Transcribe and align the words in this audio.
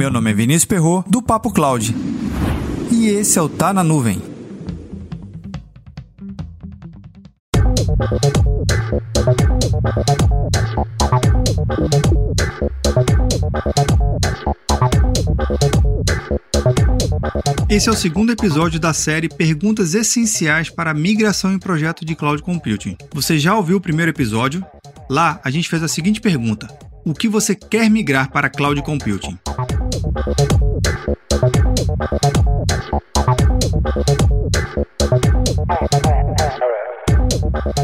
Meu 0.00 0.10
nome 0.10 0.30
é 0.30 0.32
Vinícius 0.32 0.64
Perro 0.64 1.04
do 1.06 1.20
Papo 1.20 1.52
Cloud. 1.52 1.94
E 2.90 3.08
esse 3.08 3.38
é 3.38 3.42
o 3.42 3.50
Tá 3.50 3.70
na 3.70 3.84
Nuvem. 3.84 4.18
Esse 17.68 17.90
é 17.90 17.92
o 17.92 17.94
segundo 17.94 18.32
episódio 18.32 18.80
da 18.80 18.94
série 18.94 19.28
Perguntas 19.28 19.92
Essenciais 19.92 20.70
para 20.70 20.92
a 20.92 20.94
Migração 20.94 21.52
em 21.52 21.58
Projeto 21.58 22.06
de 22.06 22.14
Cloud 22.14 22.42
Computing. 22.42 22.96
Você 23.12 23.38
já 23.38 23.54
ouviu 23.54 23.76
o 23.76 23.82
primeiro 23.82 24.10
episódio? 24.10 24.64
Lá 25.10 25.38
a 25.44 25.50
gente 25.50 25.68
fez 25.68 25.82
a 25.82 25.88
seguinte 25.88 26.22
pergunta: 26.22 26.66
O 27.04 27.12
que 27.12 27.28
você 27.28 27.54
quer 27.54 27.90
migrar 27.90 28.32
para 28.32 28.48
Cloud 28.48 28.80
Computing? 28.80 29.38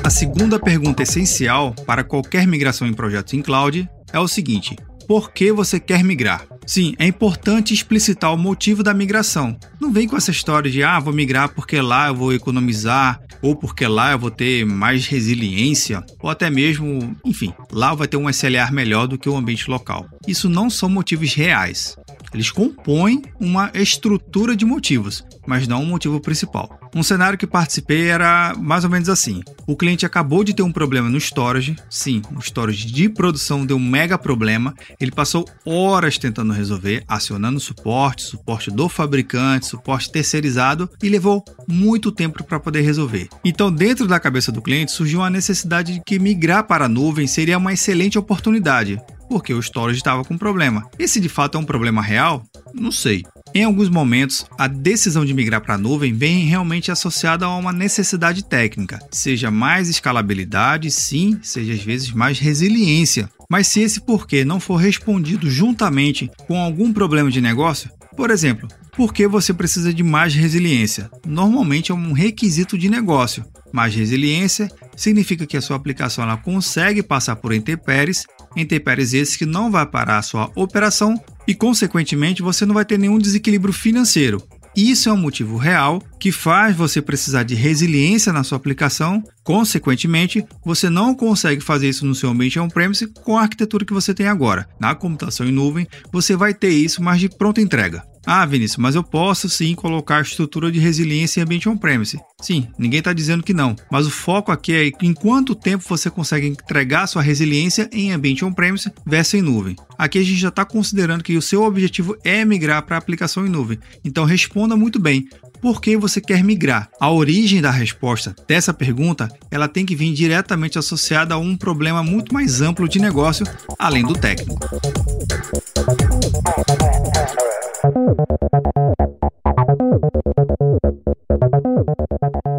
A 0.02 0.10
segunda 0.10 0.58
pergunta 0.58 1.02
essencial 1.02 1.72
para 1.86 2.02
qualquer 2.02 2.46
migração 2.46 2.86
em 2.86 2.92
projetos 2.92 3.34
em 3.34 3.42
cloud 3.42 3.88
é 4.12 4.18
o 4.18 4.26
seguinte: 4.26 4.76
por 5.06 5.30
que 5.30 5.52
você 5.52 5.78
quer 5.78 6.02
migrar? 6.02 6.46
Sim, 6.66 6.94
é 6.98 7.06
importante 7.06 7.72
explicitar 7.72 8.34
o 8.34 8.36
motivo 8.36 8.82
da 8.82 8.92
migração. 8.92 9.56
Não 9.80 9.92
vem 9.92 10.08
com 10.08 10.16
essa 10.16 10.32
história 10.32 10.68
de 10.68 10.82
ah, 10.82 10.98
vou 10.98 11.12
migrar 11.12 11.50
porque 11.50 11.80
lá 11.80 12.08
eu 12.08 12.14
vou 12.14 12.32
economizar, 12.32 13.20
ou 13.40 13.54
porque 13.54 13.86
lá 13.86 14.12
eu 14.12 14.18
vou 14.18 14.30
ter 14.30 14.66
mais 14.66 15.06
resiliência, 15.06 16.04
ou 16.20 16.28
até 16.28 16.50
mesmo, 16.50 17.16
enfim, 17.24 17.54
lá 17.70 17.94
vai 17.94 18.08
ter 18.08 18.16
um 18.16 18.28
SLR 18.28 18.72
melhor 18.72 19.06
do 19.06 19.16
que 19.16 19.28
o 19.28 19.36
ambiente 19.36 19.70
local. 19.70 20.06
Isso 20.27 20.48
não 20.48 20.68
são 20.68 20.88
motivos 20.88 21.32
reais. 21.34 21.96
Eles 22.36 22.50
compõem 22.50 23.22
uma 23.40 23.70
estrutura 23.72 24.55
de 24.55 24.66
motivos, 24.66 25.24
mas 25.47 25.66
não 25.66 25.83
um 25.83 25.86
motivo 25.86 26.20
principal. 26.20 26.78
Um 26.94 27.02
cenário 27.02 27.38
que 27.38 27.47
participei 27.47 28.08
era 28.08 28.55
mais 28.58 28.84
ou 28.84 28.91
menos 28.91 29.08
assim: 29.08 29.42
o 29.66 29.74
cliente 29.74 30.05
acabou 30.05 30.44
de 30.44 30.52
ter 30.52 30.62
um 30.62 30.70
problema 30.70 31.08
no 31.08 31.16
storage, 31.16 31.77
sim, 31.88 32.20
o 32.36 32.41
storage 32.41 32.84
de 32.84 33.08
produção 33.08 33.64
deu 33.64 33.78
um 33.78 33.88
mega 33.88 34.19
problema, 34.19 34.74
ele 35.00 35.11
passou 35.11 35.46
horas 35.64 36.19
tentando 36.19 36.52
resolver, 36.52 37.02
acionando 37.08 37.58
suporte, 37.58 38.24
suporte 38.24 38.70
do 38.70 38.86
fabricante, 38.86 39.64
suporte 39.64 40.12
terceirizado 40.12 40.91
e 41.02 41.08
levou 41.08 41.42
muito 41.66 42.12
tempo 42.12 42.44
para 42.44 42.61
poder 42.61 42.83
resolver. 42.83 43.30
Então, 43.42 43.72
dentro 43.72 44.06
da 44.06 44.20
cabeça 44.20 44.52
do 44.52 44.61
cliente 44.61 44.92
surgiu 44.92 45.22
a 45.22 45.30
necessidade 45.30 45.94
de 45.94 46.02
que 46.05 46.18
migrar 46.18 46.66
para 46.66 46.84
a 46.84 46.89
nuvem 46.89 47.27
seria 47.27 47.56
uma 47.56 47.72
excelente 47.72 48.18
oportunidade, 48.18 49.00
porque 49.28 49.52
o 49.52 49.60
storage 49.60 49.98
estava 49.98 50.24
com 50.24 50.38
problema. 50.38 50.88
E 50.98 51.06
se 51.06 51.20
de 51.20 51.28
fato 51.28 51.56
é 51.56 51.60
um 51.60 51.64
problema 51.64 52.02
real? 52.02 52.44
Não 52.74 52.91
sei. 52.91 53.24
Em 53.55 53.64
alguns 53.64 53.88
momentos, 53.88 54.44
a 54.58 54.66
decisão 54.66 55.24
de 55.24 55.33
migrar 55.33 55.62
para 55.62 55.74
a 55.74 55.78
nuvem 55.78 56.12
vem 56.12 56.44
realmente 56.44 56.91
associada 56.91 57.46
a 57.46 57.56
uma 57.56 57.72
necessidade 57.72 58.44
técnica, 58.44 58.98
seja 59.10 59.50
mais 59.50 59.88
escalabilidade, 59.88 60.91
sim, 60.91 61.38
seja 61.42 61.72
às 61.72 61.83
vezes 61.83 62.10
mais 62.12 62.38
resiliência. 62.38 63.30
Mas 63.48 63.68
se 63.68 63.80
esse 63.80 64.00
porquê 64.00 64.44
não 64.44 64.60
for 64.60 64.77
respondido 64.77 65.48
juntamente 65.48 66.30
com 66.46 66.58
algum 66.58 66.92
problema 66.92 67.30
de 67.30 67.40
negócio, 67.40 67.90
por 68.16 68.30
exemplo, 68.30 68.68
por 68.96 69.12
que 69.12 69.28
você 69.28 69.52
precisa 69.52 69.92
de 69.92 70.02
mais 70.02 70.34
resiliência? 70.34 71.11
Normalmente 71.27 71.92
é 71.92 71.94
um 71.94 72.12
requisito 72.12 72.78
de 72.78 72.88
negócio. 72.88 73.44
Mais 73.70 73.94
resiliência 73.94 74.70
significa 74.96 75.46
que 75.46 75.56
a 75.56 75.61
sua 75.61 75.77
aplicação 75.77 76.24
ela 76.24 76.38
consegue 76.38 77.02
passar 77.02 77.36
por 77.36 77.52
intempéries, 77.52 78.24
intempéries 78.56 79.12
esses 79.12 79.36
que 79.36 79.46
não 79.46 79.70
vai 79.70 79.86
parar 79.86 80.18
a 80.18 80.22
sua 80.22 80.50
operação 80.56 81.20
e, 81.46 81.54
consequentemente, 81.54 82.42
você 82.42 82.64
não 82.64 82.74
vai 82.74 82.84
ter 82.84 82.98
nenhum 82.98 83.18
desequilíbrio 83.18 83.72
financeiro. 83.72 84.42
Isso 84.76 85.08
é 85.08 85.12
um 85.12 85.16
motivo 85.16 85.56
real 85.56 86.02
que 86.20 86.30
faz 86.30 86.77
você 86.77 87.00
precisar 87.00 87.44
de 87.44 87.55
resiliência 87.55 88.30
na 88.30 88.45
sua 88.45 88.56
aplicação. 88.56 89.22
Consequentemente, 89.42 90.45
você 90.62 90.90
não 90.90 91.14
consegue 91.14 91.62
fazer 91.62 91.89
isso 91.89 92.05
no 92.05 92.14
seu 92.14 92.28
ambiente 92.28 92.58
on-premise 92.58 93.06
com 93.06 93.39
a 93.39 93.42
arquitetura 93.42 93.86
que 93.86 93.95
você 93.95 94.12
tem 94.12 94.28
agora. 94.28 94.68
Na 94.78 94.95
computação 94.95 95.46
em 95.46 95.52
nuvem, 95.52 95.86
você 96.12 96.36
vai 96.36 96.52
ter 96.52 96.68
isso, 96.68 97.02
mas 97.02 97.20
de 97.20 97.30
pronta 97.30 97.62
entrega. 97.62 98.05
Ah, 98.27 98.45
Vinícius, 98.45 98.79
mas 98.79 98.97
eu 98.97 99.05
posso 99.05 99.48
sim 99.48 99.73
colocar 99.75 100.20
estrutura 100.20 100.73
de 100.73 100.81
resiliência 100.81 101.41
em 101.41 101.45
ambiente 101.45 101.69
on-premise. 101.69 102.19
Sim, 102.42 102.67
ninguém 102.77 102.98
está 102.98 103.13
dizendo 103.13 103.45
que 103.45 103.55
não, 103.55 103.77
mas 103.89 104.05
o 104.05 104.11
foco 104.11 104.51
aqui 104.51 104.73
é 104.75 104.91
em 105.01 105.14
quanto 105.14 105.55
tempo 105.55 105.85
você 105.87 106.11
consegue 106.11 106.48
entregar 106.48 107.07
sua 107.07 107.23
resiliência 107.23 107.89
em 107.92 108.11
ambiente 108.11 108.45
on-premise 108.45 108.91
versus 109.07 109.35
em 109.35 109.42
nuvem. 109.42 109.77
Aqui 109.97 110.19
a 110.19 110.23
gente 110.25 110.41
já 110.41 110.48
está 110.48 110.64
considerando 110.64 111.23
que 111.23 111.37
o 111.37 111.42
seu 111.42 111.63
objetivo 111.63 112.17
é 112.25 112.45
migrar 112.45 112.83
para 112.83 112.97
aplicação 112.97 113.47
em 113.47 113.48
nuvem. 113.48 113.79
Então 114.05 114.25
responda 114.25 114.77
muito 114.77 114.98
bem. 114.98 115.29
Por 115.61 115.81
que 115.81 115.97
você 115.97 116.20
quer 116.20 116.43
migrar? 116.45 116.89
A 117.01 117.11
origem 117.11 117.61
da 117.61 117.70
resposta 117.70 118.35
dessa 118.47 118.75
pergunta, 118.75 119.29
ela 119.51 119.69
tem 119.69 119.87
que 119.87 119.97
vir 119.97 120.13
diretamente 120.13 120.79
associada 120.79 121.35
a 121.35 121.39
um 121.39 121.57
problema 121.57 122.03
muito 122.03 122.35
mais 122.35 122.61
amplo 122.61 122.89
de 122.89 122.98
negócio, 122.98 123.47
além 123.79 124.05
do 124.05 124.14
técnico. 124.14 124.58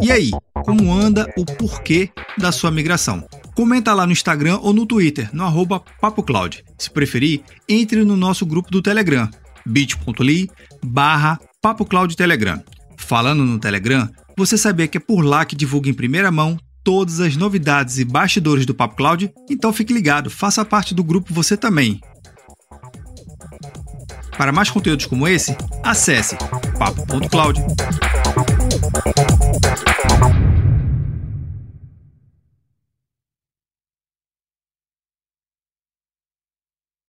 E 0.07 0.11
aí, 0.11 0.31
como 0.63 0.93
anda 0.93 1.29
o 1.35 1.43
porquê 1.43 2.09
da 2.37 2.49
sua 2.49 2.71
migração? 2.71 3.27
Comenta 3.53 3.93
lá 3.93 4.05
no 4.05 4.13
Instagram 4.13 4.57
ou 4.61 4.71
no 4.71 4.85
Twitter, 4.85 5.29
no 5.33 5.43
arroba 5.43 5.83
PapoCloud. 5.99 6.63
Se 6.77 6.89
preferir, 6.89 7.41
entre 7.67 8.05
no 8.05 8.15
nosso 8.15 8.45
grupo 8.45 8.71
do 8.71 8.81
Telegram, 8.81 9.29
bit.ly 9.65 10.49
barra 10.81 11.37
Telegram. 12.15 12.63
Falando 12.95 13.43
no 13.43 13.59
Telegram, 13.59 14.09
você 14.37 14.57
sabia 14.57 14.87
que 14.87 14.95
é 14.95 15.01
por 15.01 15.25
lá 15.25 15.43
que 15.43 15.57
divulga 15.57 15.89
em 15.89 15.93
primeira 15.93 16.31
mão 16.31 16.57
todas 16.85 17.19
as 17.19 17.35
novidades 17.35 17.99
e 17.99 18.05
bastidores 18.05 18.65
do 18.65 18.73
Papo 18.73 18.95
Cloud? 18.95 19.29
Então 19.49 19.73
fique 19.73 19.91
ligado, 19.91 20.29
faça 20.29 20.63
parte 20.63 20.95
do 20.95 21.03
grupo 21.03 21.33
você 21.33 21.57
também. 21.57 21.99
Para 24.37 24.53
mais 24.53 24.69
conteúdos 24.69 25.05
como 25.05 25.27
esse, 25.27 25.53
acesse 25.83 26.37
papo.cloud. 26.79 27.59